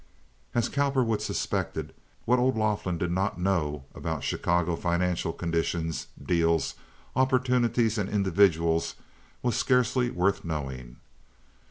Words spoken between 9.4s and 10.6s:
was scarcely worth